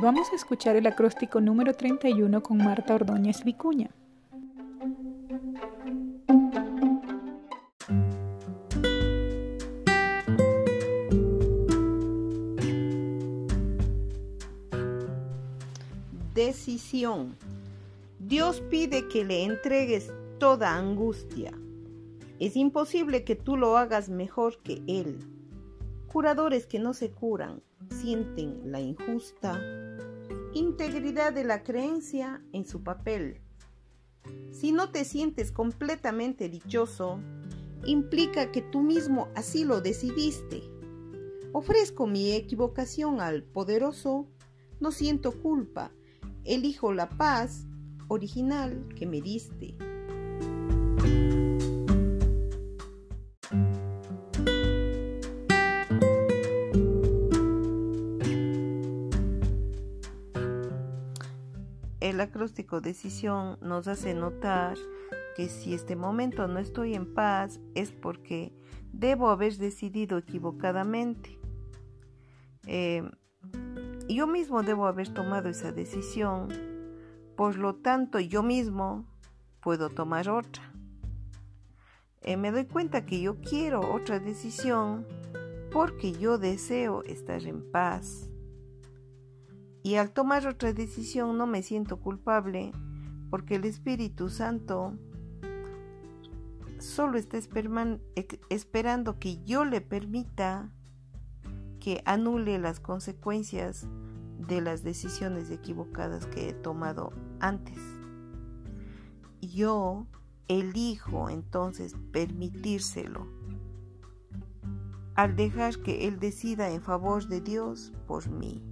vamos 0.00 0.30
a 0.32 0.36
escuchar 0.36 0.76
el 0.76 0.86
acróstico 0.86 1.40
número 1.40 1.74
31 1.74 2.42
con 2.42 2.58
Marta 2.58 2.94
Ordóñez 2.94 3.42
Vicuña. 3.44 3.90
Decisión. 16.34 17.36
Dios 18.18 18.60
pide 18.70 19.08
que 19.08 19.24
le 19.24 19.44
entregues 19.44 20.12
toda 20.38 20.76
angustia. 20.76 21.52
Es 22.38 22.56
imposible 22.56 23.24
que 23.24 23.36
tú 23.36 23.56
lo 23.56 23.78
hagas 23.78 24.10
mejor 24.10 24.58
que 24.62 24.82
Él. 24.86 25.18
Curadores 26.08 26.66
que 26.66 26.78
no 26.78 26.92
se 26.92 27.10
curan 27.10 27.62
sienten 27.90 28.70
la 28.70 28.80
injusta 28.80 29.60
integridad 30.56 31.34
de 31.34 31.44
la 31.44 31.62
creencia 31.62 32.42
en 32.52 32.64
su 32.64 32.82
papel. 32.82 33.42
Si 34.50 34.72
no 34.72 34.90
te 34.90 35.04
sientes 35.04 35.52
completamente 35.52 36.48
dichoso, 36.48 37.20
implica 37.84 38.50
que 38.52 38.62
tú 38.62 38.80
mismo 38.80 39.28
así 39.34 39.64
lo 39.64 39.82
decidiste. 39.82 40.62
Ofrezco 41.52 42.06
mi 42.06 42.32
equivocación 42.32 43.20
al 43.20 43.42
poderoso, 43.42 44.28
no 44.80 44.92
siento 44.92 45.38
culpa, 45.42 45.90
elijo 46.44 46.90
la 46.94 47.10
paz 47.10 47.66
original 48.08 48.88
que 48.96 49.04
me 49.04 49.20
diste. 49.20 49.76
El 62.00 62.20
acróstico 62.20 62.80
decisión 62.80 63.58
nos 63.62 63.88
hace 63.88 64.12
notar 64.12 64.76
que 65.34 65.48
si 65.48 65.72
este 65.72 65.96
momento 65.96 66.46
no 66.46 66.58
estoy 66.58 66.94
en 66.94 67.14
paz 67.14 67.60
es 67.74 67.90
porque 67.90 68.52
debo 68.92 69.30
haber 69.30 69.56
decidido 69.56 70.18
equivocadamente. 70.18 71.38
Eh, 72.66 73.02
yo 74.08 74.26
mismo 74.26 74.62
debo 74.62 74.86
haber 74.86 75.08
tomado 75.08 75.48
esa 75.48 75.72
decisión, 75.72 76.48
por 77.34 77.56
lo 77.56 77.76
tanto 77.76 78.20
yo 78.20 78.42
mismo 78.42 79.06
puedo 79.60 79.88
tomar 79.88 80.28
otra. 80.28 80.70
Eh, 82.20 82.36
me 82.36 82.50
doy 82.50 82.66
cuenta 82.66 83.06
que 83.06 83.20
yo 83.20 83.40
quiero 83.40 83.80
otra 83.94 84.18
decisión 84.18 85.06
porque 85.72 86.12
yo 86.12 86.38
deseo 86.38 87.02
estar 87.04 87.42
en 87.44 87.70
paz. 87.70 88.28
Y 89.86 89.94
al 89.94 90.10
tomar 90.10 90.48
otra 90.48 90.72
decisión 90.72 91.38
no 91.38 91.46
me 91.46 91.62
siento 91.62 92.00
culpable 92.00 92.72
porque 93.30 93.54
el 93.54 93.64
Espíritu 93.64 94.28
Santo 94.30 94.94
solo 96.80 97.16
está 97.18 97.38
esperando 97.38 99.18
que 99.20 99.44
yo 99.44 99.64
le 99.64 99.80
permita 99.80 100.72
que 101.78 102.02
anule 102.04 102.58
las 102.58 102.80
consecuencias 102.80 103.86
de 104.48 104.60
las 104.60 104.82
decisiones 104.82 105.52
equivocadas 105.52 106.26
que 106.26 106.48
he 106.48 106.52
tomado 106.52 107.12
antes. 107.38 107.78
Yo 109.40 110.08
elijo 110.48 111.30
entonces 111.30 111.94
permitírselo 112.10 113.28
al 115.14 115.36
dejar 115.36 115.78
que 115.78 116.08
Él 116.08 116.18
decida 116.18 116.70
en 116.70 116.82
favor 116.82 117.28
de 117.28 117.40
Dios 117.40 117.92
por 118.08 118.28
mí. 118.28 118.64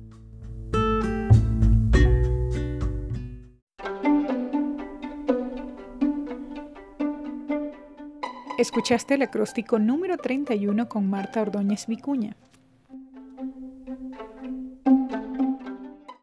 Escuchaste 8.57 9.15
el 9.15 9.23
acróstico 9.23 9.81
número 9.81 10.17
31 10.17 10.89
con 10.89 11.11
Marta 11.11 11.43
Ordóñez 11.43 11.89
Vicuña. 11.89 12.37